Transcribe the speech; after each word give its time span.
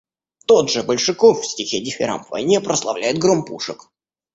Тот 0.47 0.71
же 0.71 0.81
Большаков 0.81 1.41
в 1.43 1.45
стихе 1.45 1.79
«Дифирамб 1.79 2.27
войне» 2.31 2.59
прославляет 2.59 3.19
гром 3.19 3.45
пушек. 3.45 3.91